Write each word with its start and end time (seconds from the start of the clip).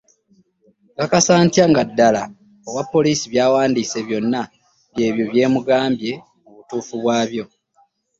Nkakasa 0.93 1.33
ntya 1.45 1.65
nga 1.69 1.83
ddala 1.89 2.23
owapoliisi 2.67 3.25
by’awandiise 3.31 3.99
byonna 4.07 4.41
byebyo 4.93 5.25
byemugambye 5.31 6.11
mu 6.43 6.49
butuufu 6.55 6.93
bwabyo? 7.01 7.43